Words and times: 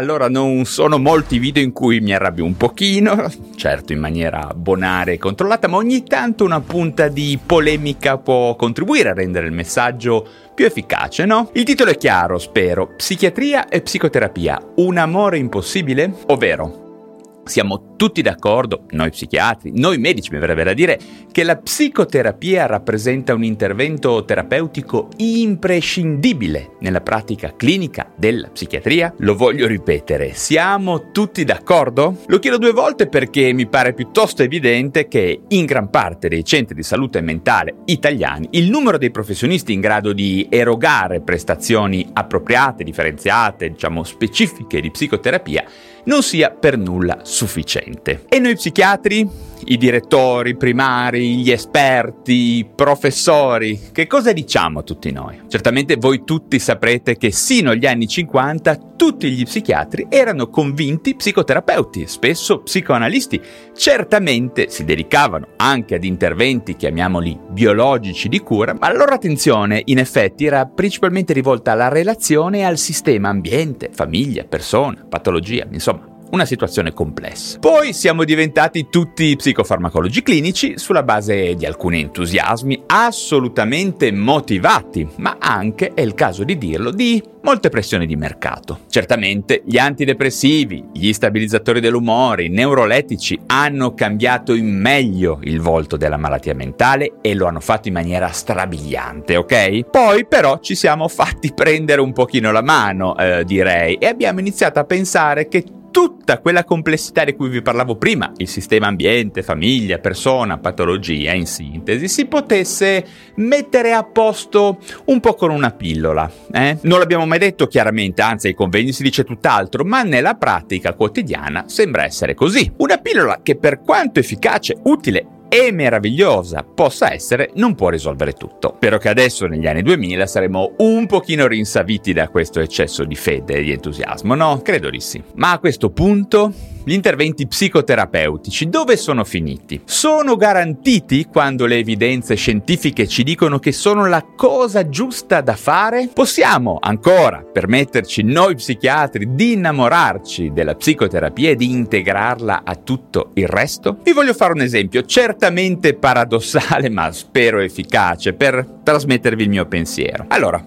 allora 0.00 0.30
non 0.30 0.64
sono 0.64 0.98
molti 0.98 1.38
video 1.38 1.62
in 1.62 1.72
cui 1.72 2.00
mi 2.00 2.14
arrabbio 2.14 2.42
un 2.42 2.56
pochino, 2.56 3.30
certo 3.54 3.92
in 3.92 3.98
maniera 3.98 4.50
bonaria 4.56 5.12
e 5.12 5.18
controllata, 5.18 5.68
ma 5.68 5.76
ogni 5.76 6.04
tanto 6.04 6.42
una 6.42 6.60
punta 6.60 7.08
di 7.08 7.38
polemica 7.44 8.16
può 8.16 8.56
contribuire 8.56 9.10
a 9.10 9.14
rendere 9.14 9.46
il 9.46 9.52
messaggio 9.52 10.26
più 10.54 10.64
efficace, 10.64 11.26
no? 11.26 11.50
Il 11.52 11.64
titolo 11.64 11.90
è 11.90 11.98
chiaro, 11.98 12.38
spero. 12.38 12.94
Psichiatria 12.96 13.68
e 13.68 13.82
psicoterapia, 13.82 14.58
un 14.76 14.96
amore 14.96 15.36
impossibile? 15.36 16.10
Ovvero, 16.28 17.42
siamo 17.44 17.89
tutti 18.00 18.22
d'accordo, 18.22 18.86
noi 18.92 19.10
psichiatri, 19.10 19.72
noi 19.74 19.98
medici 19.98 20.30
mi 20.32 20.38
verrebbe 20.38 20.62
da 20.62 20.72
dire, 20.72 20.98
che 21.30 21.44
la 21.44 21.58
psicoterapia 21.58 22.64
rappresenta 22.64 23.34
un 23.34 23.44
intervento 23.44 24.24
terapeutico 24.24 25.10
imprescindibile 25.18 26.76
nella 26.80 27.02
pratica 27.02 27.54
clinica 27.54 28.10
della 28.16 28.48
psichiatria? 28.48 29.12
Lo 29.18 29.36
voglio 29.36 29.66
ripetere, 29.66 30.32
siamo 30.32 31.10
tutti 31.10 31.44
d'accordo? 31.44 32.16
Lo 32.28 32.38
chiedo 32.38 32.56
due 32.56 32.72
volte 32.72 33.06
perché 33.06 33.52
mi 33.52 33.66
pare 33.66 33.92
piuttosto 33.92 34.42
evidente 34.42 35.06
che 35.06 35.42
in 35.48 35.66
gran 35.66 35.90
parte 35.90 36.28
dei 36.28 36.42
centri 36.42 36.74
di 36.74 36.82
salute 36.82 37.20
mentale 37.20 37.82
italiani 37.84 38.48
il 38.52 38.70
numero 38.70 38.96
dei 38.96 39.10
professionisti 39.10 39.74
in 39.74 39.80
grado 39.80 40.14
di 40.14 40.46
erogare 40.48 41.20
prestazioni 41.20 42.08
appropriate, 42.14 42.82
differenziate, 42.82 43.72
diciamo 43.72 44.04
specifiche 44.04 44.80
di 44.80 44.90
psicoterapia 44.90 45.64
non 46.04 46.22
sia 46.22 46.50
per 46.50 46.78
nulla 46.78 47.20
sufficiente. 47.22 47.89
E 48.28 48.38
noi 48.38 48.54
psichiatri? 48.54 49.28
I 49.62 49.76
direttori 49.76 50.56
primari, 50.56 51.36
gli 51.36 51.50
esperti, 51.50 52.32
i 52.32 52.68
professori, 52.74 53.78
che 53.92 54.06
cosa 54.06 54.32
diciamo 54.32 54.78
a 54.78 54.82
tutti 54.82 55.12
noi? 55.12 55.42
Certamente 55.48 55.96
voi 55.96 56.24
tutti 56.24 56.58
saprete 56.58 57.16
che 57.16 57.30
sino 57.30 57.70
agli 57.70 57.86
anni 57.86 58.08
50 58.08 58.88
tutti 58.96 59.30
gli 59.30 59.44
psichiatri 59.44 60.06
erano 60.08 60.48
convinti 60.48 61.14
psicoterapeuti, 61.14 62.06
spesso 62.06 62.60
psicoanalisti. 62.60 63.40
Certamente 63.74 64.68
si 64.68 64.84
dedicavano 64.84 65.48
anche 65.56 65.94
ad 65.94 66.04
interventi, 66.04 66.76
chiamiamoli 66.76 67.38
biologici 67.50 68.28
di 68.28 68.40
cura, 68.40 68.74
ma 68.74 68.90
la 68.90 68.98
loro 68.98 69.14
attenzione 69.14 69.82
in 69.86 69.98
effetti 69.98 70.46
era 70.46 70.66
principalmente 70.66 71.32
rivolta 71.32 71.72
alla 71.72 71.88
relazione 71.88 72.58
e 72.58 72.64
al 72.64 72.78
sistema 72.78 73.28
ambiente, 73.28 73.90
famiglia, 73.92 74.44
persona, 74.44 75.04
patologia, 75.08 75.66
insomma 75.70 76.09
una 76.30 76.44
situazione 76.44 76.92
complessa. 76.92 77.58
Poi 77.58 77.92
siamo 77.92 78.24
diventati 78.24 78.88
tutti 78.90 79.36
psicofarmacologi 79.36 80.22
clinici 80.22 80.78
sulla 80.78 81.02
base 81.02 81.54
di 81.54 81.66
alcuni 81.66 82.00
entusiasmi 82.00 82.84
assolutamente 82.86 84.12
motivati, 84.12 85.08
ma 85.16 85.36
anche, 85.38 85.92
è 85.94 86.00
il 86.00 86.14
caso 86.14 86.44
di 86.44 86.58
dirlo, 86.58 86.90
di 86.90 87.22
molte 87.42 87.68
pressioni 87.68 88.06
di 88.06 88.16
mercato. 88.16 88.80
Certamente 88.88 89.62
gli 89.64 89.78
antidepressivi, 89.78 90.84
gli 90.92 91.12
stabilizzatori 91.12 91.80
dell'umore, 91.80 92.44
i 92.44 92.48
neurolettici 92.48 93.38
hanno 93.46 93.94
cambiato 93.94 94.54
in 94.54 94.68
meglio 94.78 95.38
il 95.42 95.60
volto 95.60 95.96
della 95.96 96.16
malattia 96.16 96.54
mentale 96.54 97.14
e 97.20 97.34
lo 97.34 97.46
hanno 97.46 97.60
fatto 97.60 97.88
in 97.88 97.94
maniera 97.94 98.28
strabiliante, 98.28 99.36
ok? 99.36 99.84
Poi 99.90 100.26
però 100.26 100.58
ci 100.60 100.74
siamo 100.74 101.08
fatti 101.08 101.52
prendere 101.54 102.00
un 102.00 102.12
pochino 102.12 102.52
la 102.52 102.62
mano, 102.62 103.16
eh, 103.16 103.44
direi, 103.44 103.96
e 103.96 104.06
abbiamo 104.06 104.40
iniziato 104.40 104.78
a 104.78 104.84
pensare 104.84 105.48
che 105.48 105.64
tutta 105.90 106.38
quella 106.38 106.64
complessità 106.64 107.24
di 107.24 107.34
cui 107.34 107.48
vi 107.48 107.62
parlavo 107.62 107.96
prima, 107.96 108.32
il 108.36 108.48
sistema 108.48 108.86
ambiente, 108.86 109.42
famiglia, 109.42 109.98
persona, 109.98 110.58
patologia, 110.58 111.32
in 111.32 111.46
sintesi, 111.46 112.08
si 112.08 112.26
potesse 112.26 113.04
mettere 113.36 113.92
a 113.92 114.04
posto 114.04 114.78
un 115.06 115.20
po' 115.20 115.34
con 115.34 115.50
una 115.50 115.70
pillola. 115.70 116.30
Eh? 116.52 116.78
Non 116.82 116.98
l'abbiamo 116.98 117.26
mai 117.26 117.38
detto 117.38 117.66
chiaramente, 117.66 118.22
anzi 118.22 118.48
ai 118.48 118.54
convegni 118.54 118.92
si 118.92 119.02
dice 119.02 119.24
tutt'altro, 119.24 119.84
ma 119.84 120.02
nella 120.02 120.34
pratica 120.34 120.94
quotidiana 120.94 121.64
sembra 121.66 122.04
essere 122.04 122.34
così. 122.34 122.70
Una 122.78 122.98
pillola 122.98 123.40
che 123.42 123.56
per 123.56 123.80
quanto 123.80 124.20
efficace, 124.20 124.78
utile 124.84 125.38
e 125.52 125.72
meravigliosa 125.72 126.62
possa 126.62 127.12
essere, 127.12 127.50
non 127.54 127.74
può 127.74 127.88
risolvere 127.88 128.34
tutto. 128.34 128.74
Spero 128.76 128.98
che 128.98 129.08
adesso, 129.08 129.46
negli 129.46 129.66
anni 129.66 129.82
2000, 129.82 130.24
saremo 130.26 130.74
un 130.78 131.06
pochino 131.06 131.48
rinsaviti 131.48 132.12
da 132.12 132.28
questo 132.28 132.60
eccesso 132.60 133.04
di 133.04 133.16
fede 133.16 133.54
e 133.56 133.62
di 133.64 133.72
entusiasmo, 133.72 134.36
no? 134.36 134.60
Credo 134.62 134.88
di 134.88 135.00
sì. 135.00 135.20
Ma 135.34 135.50
a 135.50 135.58
questo 135.58 135.90
punto 135.90 136.52
gli 136.84 136.92
interventi 136.92 137.46
psicoterapeutici 137.46 138.68
dove 138.68 138.96
sono 138.96 139.24
finiti? 139.24 139.80
Sono 139.84 140.36
garantiti 140.36 141.26
quando 141.26 141.66
le 141.66 141.76
evidenze 141.76 142.34
scientifiche 142.34 143.06
ci 143.06 143.22
dicono 143.22 143.58
che 143.58 143.72
sono 143.72 144.06
la 144.06 144.24
cosa 144.36 144.88
giusta 144.88 145.40
da 145.40 145.56
fare? 145.56 146.10
Possiamo 146.12 146.78
ancora 146.80 147.42
permetterci 147.42 148.22
noi 148.22 148.54
psichiatri 148.54 149.34
di 149.34 149.52
innamorarci 149.52 150.52
della 150.52 150.74
psicoterapia 150.74 151.50
e 151.50 151.56
di 151.56 151.70
integrarla 151.70 152.62
a 152.64 152.74
tutto 152.76 153.30
il 153.34 153.46
resto? 153.46 153.98
Vi 154.02 154.12
voglio 154.12 154.34
fare 154.34 154.52
un 154.52 154.60
esempio 154.60 155.04
certamente 155.04 155.94
paradossale 155.94 156.88
ma 156.90 157.12
spero 157.12 157.60
efficace 157.60 158.32
per 158.32 158.78
trasmettervi 158.82 159.42
il 159.42 159.48
mio 159.48 159.66
pensiero. 159.66 160.24
Allora, 160.28 160.64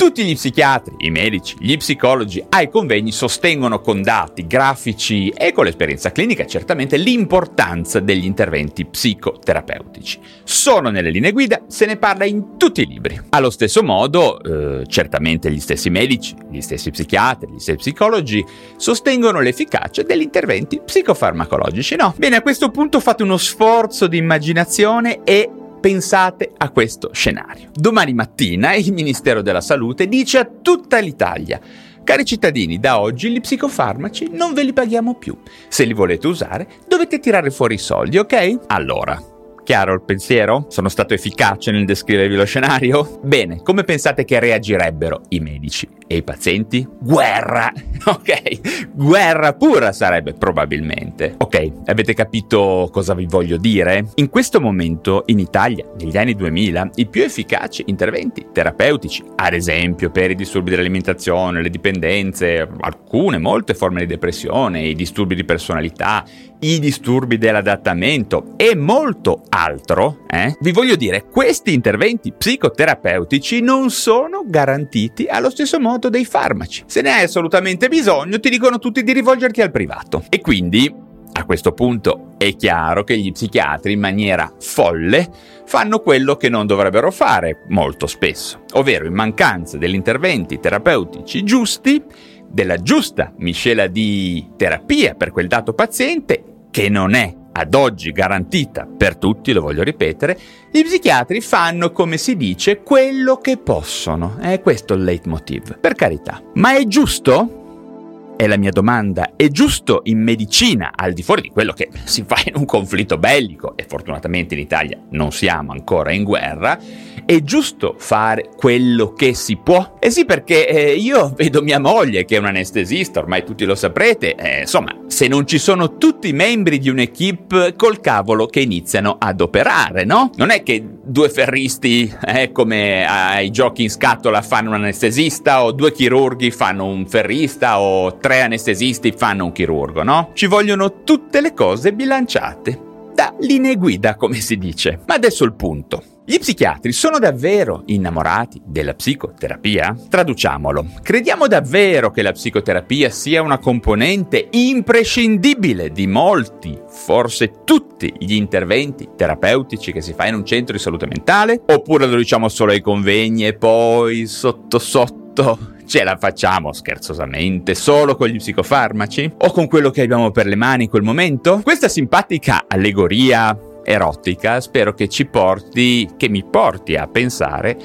tutti 0.00 0.24
gli 0.24 0.32
psichiatri, 0.32 0.94
i 1.00 1.10
medici, 1.10 1.56
gli 1.58 1.76
psicologi 1.76 2.42
ai 2.48 2.70
convegni 2.70 3.12
sostengono 3.12 3.82
con 3.82 4.00
dati, 4.00 4.46
grafici 4.46 5.28
e 5.28 5.52
con 5.52 5.66
l'esperienza 5.66 6.10
clinica 6.10 6.46
certamente 6.46 6.96
l'importanza 6.96 8.00
degli 8.00 8.24
interventi 8.24 8.86
psicoterapeutici. 8.86 10.18
Sono 10.42 10.88
nelle 10.88 11.10
linee 11.10 11.32
guida, 11.32 11.64
se 11.68 11.84
ne 11.84 11.98
parla 11.98 12.24
in 12.24 12.56
tutti 12.56 12.80
i 12.80 12.86
libri. 12.86 13.20
Allo 13.28 13.50
stesso 13.50 13.82
modo, 13.82 14.40
eh, 14.42 14.86
certamente 14.86 15.50
gli 15.52 15.60
stessi 15.60 15.90
medici, 15.90 16.34
gli 16.50 16.62
stessi 16.62 16.90
psichiatri, 16.90 17.52
gli 17.52 17.58
stessi 17.58 17.76
psicologi 17.76 18.42
sostengono 18.76 19.40
l'efficacia 19.40 20.02
degli 20.02 20.22
interventi 20.22 20.80
psicofarmacologici, 20.82 21.96
no? 21.96 22.14
Bene, 22.16 22.36
a 22.36 22.40
questo 22.40 22.70
punto 22.70 23.00
fate 23.00 23.22
uno 23.22 23.36
sforzo 23.36 24.06
di 24.06 24.16
immaginazione 24.16 25.24
e 25.24 25.50
Pensate 25.80 26.52
a 26.56 26.70
questo 26.70 27.10
scenario. 27.12 27.70
Domani 27.72 28.12
mattina 28.14 28.74
il 28.74 28.92
Ministero 28.92 29.42
della 29.42 29.60
Salute 29.60 30.06
dice 30.06 30.38
a 30.38 30.48
tutta 30.60 30.98
l'Italia 30.98 31.60
Cari 32.02 32.24
cittadini, 32.24 32.80
da 32.80 32.98
oggi 32.98 33.30
gli 33.30 33.40
psicofarmaci 33.40 34.30
non 34.32 34.52
ve 34.52 34.64
li 34.64 34.72
paghiamo 34.72 35.14
più. 35.14 35.38
Se 35.68 35.84
li 35.84 35.92
volete 35.92 36.26
usare, 36.26 36.66
dovete 36.88 37.20
tirare 37.20 37.50
fuori 37.50 37.74
i 37.74 37.78
soldi, 37.78 38.18
ok? 38.18 38.58
Allora, 38.66 39.22
Chiaro 39.62 39.94
il 39.94 40.02
pensiero? 40.02 40.64
Sono 40.68 40.88
stato 40.88 41.14
efficace 41.14 41.70
nel 41.70 41.84
descrivervi 41.84 42.34
lo 42.34 42.44
scenario? 42.44 43.20
Bene, 43.22 43.62
come 43.62 43.84
pensate 43.84 44.24
che 44.24 44.40
reagirebbero 44.40 45.20
i 45.28 45.38
medici 45.38 45.99
e 46.12 46.16
i 46.16 46.22
pazienti? 46.24 46.84
Guerra! 46.98 47.72
Ok, 48.02 48.88
guerra 48.94 49.52
pura 49.52 49.92
sarebbe 49.92 50.32
probabilmente. 50.32 51.34
Ok, 51.36 51.70
avete 51.84 52.14
capito 52.14 52.88
cosa 52.90 53.12
vi 53.12 53.26
voglio 53.26 53.58
dire? 53.58 54.06
In 54.14 54.30
questo 54.30 54.58
momento 54.58 55.24
in 55.26 55.38
Italia, 55.38 55.84
negli 55.98 56.16
anni 56.16 56.34
2000, 56.34 56.92
i 56.94 57.06
più 57.06 57.22
efficaci 57.22 57.84
interventi 57.88 58.46
terapeutici, 58.50 59.22
ad 59.36 59.52
esempio 59.52 60.10
per 60.10 60.30
i 60.30 60.34
disturbi 60.34 60.70
dell'alimentazione, 60.70 61.60
le 61.60 61.68
dipendenze, 61.68 62.66
alcune, 62.80 63.36
molte 63.36 63.74
forme 63.74 64.00
di 64.00 64.06
depressione, 64.06 64.80
i 64.80 64.94
disturbi 64.94 65.34
di 65.34 65.44
personalità, 65.44 66.24
i 66.60 66.78
disturbi 66.78 67.38
dell'adattamento 67.38 68.54
e 68.56 68.74
molto 68.74 69.42
altro, 69.50 70.24
eh? 70.26 70.56
vi 70.60 70.72
voglio 70.72 70.96
dire, 70.96 71.24
questi 71.24 71.72
interventi 71.72 72.32
psicoterapeutici 72.32 73.60
non 73.60 73.90
sono 73.90 74.42
garantiti 74.46 75.26
allo 75.26 75.50
stesso 75.50 75.78
modo 75.78 75.99
dei 76.08 76.24
farmaci. 76.24 76.84
Se 76.86 77.02
ne 77.02 77.10
hai 77.10 77.24
assolutamente 77.24 77.88
bisogno, 77.88 78.40
ti 78.40 78.50
dicono 78.50 78.78
tutti 78.78 79.02
di 79.02 79.12
rivolgerti 79.12 79.60
al 79.60 79.70
privato. 79.70 80.24
E 80.28 80.40
quindi 80.40 80.92
a 81.32 81.44
questo 81.44 81.72
punto 81.72 82.34
è 82.38 82.56
chiaro 82.56 83.04
che 83.04 83.16
gli 83.16 83.32
psichiatri 83.32 83.92
in 83.92 84.00
maniera 84.00 84.52
folle 84.58 85.28
fanno 85.64 86.00
quello 86.00 86.36
che 86.36 86.48
non 86.48 86.66
dovrebbero 86.66 87.10
fare 87.10 87.64
molto 87.68 88.06
spesso, 88.06 88.64
ovvero 88.72 89.06
in 89.06 89.14
mancanza 89.14 89.78
degli 89.78 89.94
interventi 89.94 90.58
terapeutici 90.58 91.44
giusti, 91.44 92.02
della 92.48 92.82
giusta 92.82 93.32
miscela 93.36 93.86
di 93.86 94.44
terapia 94.56 95.14
per 95.14 95.30
quel 95.30 95.46
dato 95.46 95.72
paziente 95.72 96.42
che 96.70 96.88
non 96.88 97.14
è 97.14 97.32
ad 97.60 97.74
oggi 97.74 98.10
garantita 98.12 98.86
per 98.86 99.16
tutti, 99.16 99.52
lo 99.52 99.60
voglio 99.60 99.82
ripetere, 99.82 100.38
gli 100.70 100.82
psichiatri 100.82 101.40
fanno, 101.40 101.92
come 101.92 102.16
si 102.16 102.36
dice, 102.36 102.82
quello 102.82 103.36
che 103.36 103.58
possono. 103.58 104.38
È 104.40 104.60
questo 104.60 104.94
il 104.94 105.04
leitmotiv, 105.04 105.78
per 105.78 105.94
carità. 105.94 106.42
Ma 106.54 106.76
è 106.76 106.86
giusto? 106.86 108.34
È 108.36 108.46
la 108.46 108.56
mia 108.56 108.70
domanda. 108.70 109.32
È 109.36 109.48
giusto 109.48 110.00
in 110.04 110.22
medicina, 110.22 110.92
al 110.94 111.12
di 111.12 111.22
fuori 111.22 111.42
di 111.42 111.50
quello 111.50 111.74
che 111.74 111.90
si 112.04 112.24
fa 112.26 112.36
in 112.46 112.54
un 112.56 112.64
conflitto 112.64 113.18
bellico, 113.18 113.76
e 113.76 113.84
fortunatamente 113.86 114.54
in 114.54 114.60
Italia 114.60 114.98
non 115.10 115.30
siamo 115.30 115.72
ancora 115.72 116.12
in 116.12 116.24
guerra, 116.24 116.78
è 117.24 117.42
giusto 117.42 117.94
fare 117.98 118.50
quello 118.56 119.12
che 119.12 119.34
si 119.34 119.56
può? 119.56 119.96
Eh 119.98 120.10
sì, 120.10 120.24
perché 120.24 120.68
eh, 120.68 120.94
io 120.94 121.32
vedo 121.36 121.62
mia 121.62 121.78
moglie 121.78 122.24
che 122.24 122.36
è 122.36 122.38
un 122.38 122.46
anestesista, 122.46 123.20
ormai 123.20 123.44
tutti 123.44 123.64
lo 123.64 123.74
saprete, 123.74 124.34
eh, 124.34 124.60
insomma, 124.60 124.94
se 125.06 125.28
non 125.28 125.46
ci 125.46 125.58
sono 125.58 125.96
tutti 125.96 126.28
i 126.28 126.32
membri 126.32 126.78
di 126.78 126.88
un'equipe, 126.88 127.74
col 127.76 128.00
cavolo 128.00 128.46
che 128.46 128.60
iniziano 128.60 129.16
ad 129.18 129.40
operare, 129.40 130.04
no? 130.04 130.30
Non 130.36 130.50
è 130.50 130.62
che 130.62 130.84
due 131.02 131.28
ferristi, 131.28 132.12
eh, 132.24 132.52
come 132.52 133.06
ai 133.06 133.50
giochi 133.50 133.82
in 133.82 133.90
scatola, 133.90 134.42
fanno 134.42 134.70
un 134.70 134.76
anestesista, 134.76 135.64
o 135.64 135.72
due 135.72 135.92
chirurghi 135.92 136.50
fanno 136.50 136.86
un 136.86 137.06
ferrista, 137.06 137.80
o 137.80 138.18
tre 138.18 138.42
anestesisti 138.42 139.12
fanno 139.16 139.46
un 139.46 139.52
chirurgo, 139.52 140.02
no? 140.02 140.30
Ci 140.34 140.46
vogliono 140.46 141.02
tutte 141.02 141.40
le 141.40 141.54
cose 141.54 141.92
bilanciate 141.92 142.88
da 143.14 143.34
linee 143.40 143.76
guida, 143.76 144.14
come 144.16 144.36
si 144.36 144.56
dice. 144.56 145.00
Ma 145.06 145.14
adesso 145.14 145.44
il 145.44 145.52
punto. 145.52 146.02
Gli 146.30 146.38
psichiatri 146.38 146.92
sono 146.92 147.18
davvero 147.18 147.82
innamorati 147.86 148.62
della 148.64 148.94
psicoterapia? 148.94 149.96
Traduciamolo. 150.08 150.86
Crediamo 151.02 151.48
davvero 151.48 152.12
che 152.12 152.22
la 152.22 152.30
psicoterapia 152.30 153.10
sia 153.10 153.42
una 153.42 153.58
componente 153.58 154.46
imprescindibile 154.52 155.90
di 155.90 156.06
molti, 156.06 156.78
forse 156.86 157.64
tutti 157.64 158.14
gli 158.16 158.34
interventi 158.34 159.08
terapeutici 159.16 159.90
che 159.90 160.00
si 160.00 160.12
fa 160.12 160.28
in 160.28 160.36
un 160.36 160.44
centro 160.44 160.76
di 160.76 160.80
salute 160.80 161.08
mentale? 161.08 161.64
Oppure 161.66 162.06
lo 162.06 162.14
diciamo 162.14 162.48
solo 162.48 162.70
ai 162.70 162.80
convegni 162.80 163.48
e 163.48 163.54
poi 163.54 164.28
sotto 164.28 164.78
sotto 164.78 165.78
ce 165.84 166.04
la 166.04 166.16
facciamo 166.16 166.72
scherzosamente 166.72 167.74
solo 167.74 168.14
con 168.14 168.28
gli 168.28 168.36
psicofarmaci? 168.36 169.32
O 169.38 169.50
con 169.50 169.66
quello 169.66 169.90
che 169.90 170.02
abbiamo 170.02 170.30
per 170.30 170.46
le 170.46 170.54
mani 170.54 170.84
in 170.84 170.90
quel 170.90 171.02
momento? 171.02 171.58
Questa 171.64 171.88
simpatica 171.88 172.66
allegoria 172.68 173.58
erotica 173.84 174.60
spero 174.60 174.94
che 174.94 175.08
ci 175.08 175.26
porti, 175.26 176.08
che 176.16 176.28
mi 176.28 176.44
porti 176.44 176.96
a 176.96 177.06
pensare 177.06 177.76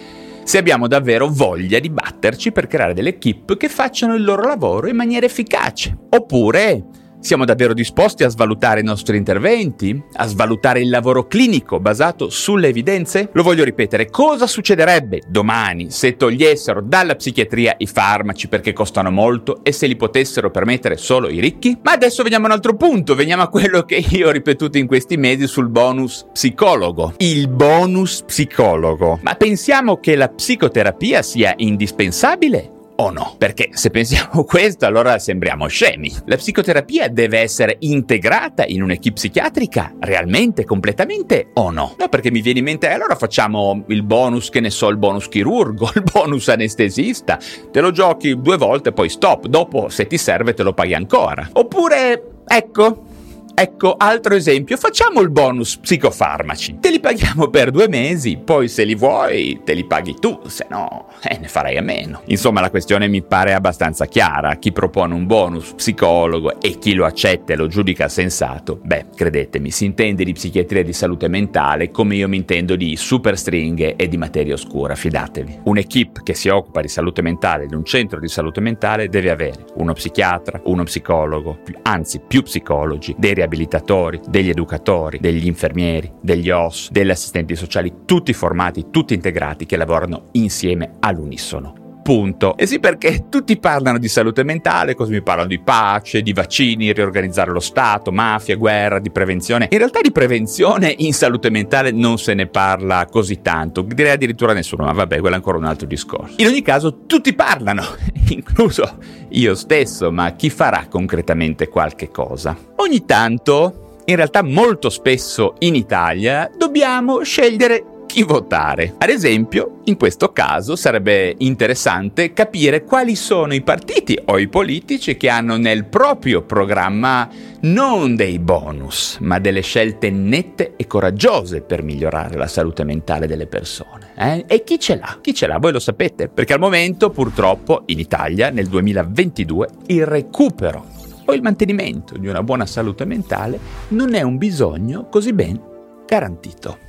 se 0.44 0.60
abbiamo 0.60 0.88
davvero 0.88 1.28
voglia 1.28 1.80
di 1.80 1.90
batterci 1.90 2.52
per 2.52 2.68
creare 2.68 2.94
delle 2.94 3.10
equip 3.10 3.58
che 3.58 3.68
facciano 3.68 4.14
il 4.14 4.24
loro 4.24 4.44
lavoro 4.44 4.88
in 4.88 4.96
maniera 4.96 5.26
efficace. 5.26 5.98
Oppure 6.10 6.84
siamo 7.26 7.44
davvero 7.44 7.74
disposti 7.74 8.24
a 8.24 8.30
svalutare 8.30 8.82
i 8.82 8.84
nostri 8.84 9.18
interventi? 9.18 10.00
A 10.14 10.28
svalutare 10.28 10.80
il 10.80 10.90
lavoro 10.90 11.26
clinico 11.26 11.80
basato 11.80 12.30
sulle 12.30 12.68
evidenze? 12.68 13.30
Lo 13.34 13.42
voglio 13.42 13.64
ripetere, 13.64 14.12
cosa 14.12 14.46
succederebbe 14.46 15.24
domani 15.28 15.90
se 15.90 16.16
togliessero 16.18 16.82
dalla 16.84 17.16
psichiatria 17.16 17.74
i 17.80 17.88
farmaci 17.88 18.48
perché 18.48 18.74
costano 18.74 19.10
molto 19.10 19.64
e 19.64 19.72
se 19.72 19.88
li 19.88 19.96
potessero 19.96 20.52
permettere 20.52 20.98
solo 20.98 21.28
i 21.28 21.40
ricchi? 21.40 21.76
Ma 21.82 21.94
adesso 21.94 22.22
veniamo 22.22 22.46
a 22.46 22.50
un 22.50 22.54
altro 22.54 22.76
punto, 22.76 23.16
veniamo 23.16 23.42
a 23.42 23.50
quello 23.50 23.82
che 23.82 24.06
io 24.08 24.28
ho 24.28 24.32
ripetuto 24.32 24.78
in 24.78 24.86
questi 24.86 25.18
mesi 25.18 25.48
sul 25.48 25.70
bonus 25.70 26.28
psicologo. 26.32 27.16
Il 27.18 27.48
bonus 27.48 28.22
psicologo. 28.22 29.18
Ma 29.24 29.34
pensiamo 29.34 30.00
che 30.00 30.16
la 30.16 30.30
psicoterapia 30.30 31.24
sia 31.24 31.54
indispensabile 31.58 32.74
o 32.98 33.10
no? 33.10 33.36
Perché 33.38 33.70
se 33.74 33.90
pensiamo 33.90 34.44
questo 34.44 34.86
allora 34.86 35.20
sembriamo 35.20 35.68
scemi. 35.68 36.14
La 36.26 36.36
psicoterapia 36.36 37.10
deve 37.10 37.40
essere 37.40 37.78
integrata 37.80 38.66
in 38.66 38.82
un'equipe 38.82 39.14
psichiatrica 39.16 39.94
realmente, 40.00 40.66
completamente 40.66 41.50
o 41.54 41.72
no? 41.72 41.96
No, 41.98 42.10
perché 42.10 42.32
mi 42.32 42.42
viene 42.42 42.60
in 42.60 42.66
mente, 42.66 42.90
allora 42.90 43.16
facciamo 43.16 43.84
il 43.88 44.04
bonus, 44.04 44.50
che 44.50 44.60
ne 44.60 44.70
so, 44.70 44.90
il 44.90 44.98
bonus 44.98 45.28
chirurgo, 45.28 45.92
il 45.96 46.04
bonus 46.04 46.50
anestesista, 46.50 47.40
te 47.72 47.82
lo 47.82 47.92
giochi 47.92 48.40
due 48.40 48.58
volte 48.58 48.92
poi 48.92 49.10
stop, 49.10 49.48
dopo 49.48 49.90
se 49.90 50.08
ti 50.08 50.18
serve 50.18 50.54
te 50.54 50.64
lo 50.64 50.74
paghi 50.74 50.94
ancora. 50.94 51.50
Oppure, 51.54 52.42
ecco, 52.48 53.14
Ecco, 53.58 53.96
altro 53.98 54.36
esempio, 54.36 54.76
facciamo 54.76 55.22
il 55.22 55.30
bonus 55.30 55.78
psicofarmaci. 55.78 56.80
Te 56.82 56.92
li 56.92 57.00
paghiamo 57.00 57.48
per 57.48 57.72
due 57.72 57.88
mesi, 57.88 58.36
poi 58.36 58.68
se 58.68 58.84
li 58.84 58.96
vuoi 58.96 59.62
te 59.64 59.74
li 59.74 59.86
paghi 59.86 60.16
tu, 60.20 60.42
se 60.48 60.66
no 60.70 61.08
eh, 61.24 61.38
ne 61.40 61.48
farai 61.48 61.78
a 61.78 61.82
meno. 61.82 62.22
Insomma, 62.26 62.60
la 62.60 62.70
questione 62.70 63.08
mi 63.08 63.22
pare 63.22 63.54
abbastanza 63.54 64.08
chiara. 64.08 64.56
Chi 64.56 64.74
propone 64.74 65.14
un 65.14 65.26
bonus 65.26 65.72
psicologo 65.72 66.60
e 66.60 66.78
chi 66.80 66.96
lo 66.96 67.06
accetta 67.06 67.54
e 67.54 67.56
lo 67.56 67.68
giudica 67.68 68.10
sensato, 68.10 68.78
beh, 68.84 69.06
credetemi, 69.16 69.72
si 69.72 69.86
intende 69.86 70.26
di 70.26 70.34
psichiatria 70.34 70.82
e 70.82 70.84
di 70.84 70.94
salute 70.94 71.30
mentale 71.30 71.92
come 71.92 72.16
io 72.16 72.28
mi 72.28 72.36
intendo 72.36 72.76
di 72.76 72.98
super 72.98 73.38
stringhe 73.38 73.96
e 73.96 74.10
di 74.10 74.18
materia 74.18 74.54
oscura, 74.54 74.96
fidatevi. 74.96 75.60
Un'equipe 75.64 76.24
che 76.24 76.34
si 76.34 76.50
occupa 76.50 76.82
di 76.82 76.90
salute 76.90 77.22
mentale, 77.22 77.68
di 77.68 77.76
un 77.76 77.86
centro 77.86 78.20
di 78.20 78.28
salute 78.28 78.60
mentale, 78.60 79.08
deve 79.08 79.30
avere 79.30 79.66
uno 79.76 79.94
psichiatra, 79.94 80.60
uno 80.66 80.84
psicologo, 80.84 81.60
anzi 81.84 82.20
più 82.20 82.44
psicologi, 82.44 83.16
dei 83.18 83.34
riabilitatori, 83.46 84.20
degli 84.28 84.50
educatori, 84.50 85.20
degli 85.20 85.46
infermieri, 85.46 86.12
degli 86.22 86.50
OS, 86.50 86.92
degli 86.92 87.10
assistenti 87.12 87.56
sociali, 87.56 87.94
tutti 88.06 88.34
formati, 88.34 88.88
tutti 88.92 89.14
integrati 89.14 89.66
che 89.66 89.78
lavorano 89.78 90.30
insieme 90.34 90.96
all'unisono 91.00 91.85
punto. 92.06 92.56
E 92.56 92.68
sì, 92.68 92.80
perché 92.80 93.30
tutti 93.30 93.58
parlano 93.58 93.98
di 93.98 94.08
salute 94.08 94.44
mentale, 94.44 94.94
così 94.94 95.12
mi 95.12 95.24
parlano 95.24 95.48
di 95.48 95.60
pace, 95.60 96.22
di 96.22 96.34
vaccini, 96.34 96.94
riorganizzare 96.94 97.50
lo 97.50 97.60
Stato, 97.60 98.12
mafia, 98.12 98.56
guerra, 98.58 99.00
di 99.00 99.10
prevenzione. 99.10 99.70
In 99.72 99.80
realtà 99.80 100.02
di 100.02 100.12
prevenzione 100.12 100.94
in 101.00 101.14
salute 101.14 101.50
mentale 101.50 101.90
non 101.90 102.20
se 102.20 102.36
ne 102.36 102.46
parla 102.46 103.08
così 103.10 103.42
tanto, 103.42 103.82
direi 103.82 104.12
addirittura 104.12 104.54
nessuno, 104.54 104.86
ma 104.86 104.92
vabbè, 104.92 105.18
quello 105.20 105.34
è 105.34 105.38
ancora 105.38 105.58
un 105.58 105.64
altro 105.64 105.88
discorso. 105.88 106.36
In 106.38 106.46
ogni 106.46 106.62
caso, 106.62 107.06
tutti 107.08 107.34
parlano, 107.34 107.84
incluso 108.30 108.98
io 109.30 109.56
stesso, 109.56 110.12
ma 110.12 110.34
chi 110.34 110.52
farà 110.52 110.86
concretamente 110.88 111.70
qualche 111.70 112.10
cosa? 112.10 112.56
Ogni 112.76 113.04
tanto 113.06 114.02
in 114.06 114.16
realtà 114.16 114.44
molto 114.44 114.92
spesso 114.92 115.56
in 115.60 115.74
Italia 115.74 116.52
dobbiamo 116.56 117.24
scegliere 117.24 117.95
chi 118.16 118.24
votare. 118.24 118.94
Ad 118.98 119.10
esempio, 119.10 119.82
in 119.86 119.98
questo 119.98 120.32
caso 120.32 120.78
sarebbe 120.78 121.36
interessante 121.40 122.32
capire 122.32 122.86
quali 122.86 123.14
sono 123.14 123.54
i 123.54 123.62
partiti 123.62 124.18
o 124.28 124.38
i 124.38 124.48
politici 124.48 125.18
che 125.18 125.28
hanno 125.28 125.58
nel 125.58 125.84
proprio 125.84 126.42
programma 126.44 127.28
non 127.64 128.16
dei 128.16 128.40
bonus, 128.40 129.18
ma 129.20 129.38
delle 129.40 129.60
scelte 129.60 130.10
nette 130.12 130.76
e 130.78 130.88
coraggiose 130.88 131.60
per 131.60 131.84
migliorare 131.84 132.38
la 132.38 132.48
salute 132.48 132.86
mentale 132.86 133.28
delle 133.28 133.48
persone. 133.48 134.14
Eh? 134.16 134.46
E 134.48 134.64
chi 134.64 134.80
ce 134.80 134.96
l'ha? 134.96 135.18
Chi 135.20 135.34
ce 135.34 135.46
l'ha? 135.46 135.58
Voi 135.58 135.74
lo 135.74 135.80
sapete? 135.80 136.30
Perché 136.30 136.54
al 136.54 136.60
momento, 136.60 137.10
purtroppo, 137.10 137.84
in 137.88 138.00
Italia, 138.00 138.50
nel 138.50 138.68
2022, 138.68 139.68
il 139.88 140.06
recupero 140.06 140.86
o 141.26 141.34
il 141.34 141.42
mantenimento 141.42 142.18
di 142.18 142.28
una 142.30 142.44
buona 142.44 142.66
salute 142.66 143.04
mentale 143.04 143.60
non 143.90 144.14
è 144.14 144.22
un 144.22 144.38
bisogno 144.38 145.10
così 145.10 145.34
ben 145.34 145.60
garantito. 146.08 146.86